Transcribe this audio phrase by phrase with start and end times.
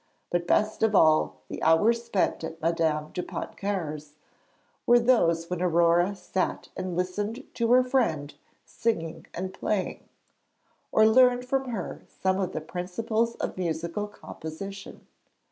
[0.31, 4.15] But best of all the hours spent at Madame de Pontcarré's
[4.87, 8.33] were those when Aurore sat and listened to her friend
[8.65, 10.09] singing and playing,
[10.91, 15.05] or learned from her some of the principles of musical composition.